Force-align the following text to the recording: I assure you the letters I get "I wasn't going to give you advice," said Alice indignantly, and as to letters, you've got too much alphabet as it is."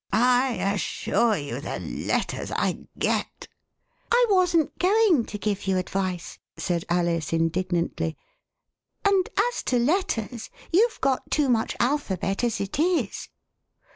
I 0.11 0.53
assure 0.55 1.37
you 1.37 1.61
the 1.61 1.77
letters 1.77 2.49
I 2.55 2.87
get 2.97 3.47
"I 4.11 4.25
wasn't 4.31 4.75
going 4.79 5.25
to 5.25 5.37
give 5.37 5.67
you 5.67 5.77
advice," 5.77 6.39
said 6.57 6.85
Alice 6.89 7.31
indignantly, 7.33 8.17
and 9.05 9.29
as 9.51 9.61
to 9.65 9.77
letters, 9.77 10.49
you've 10.73 10.99
got 11.01 11.29
too 11.29 11.49
much 11.49 11.75
alphabet 11.79 12.43
as 12.43 12.59
it 12.59 12.79
is." 12.79 13.29